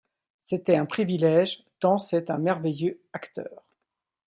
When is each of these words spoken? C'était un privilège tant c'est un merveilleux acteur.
C'était 0.41 0.77
un 0.77 0.87
privilège 0.87 1.63
tant 1.79 1.99
c'est 1.99 2.31
un 2.31 2.39
merveilleux 2.39 2.99
acteur. 3.13 3.61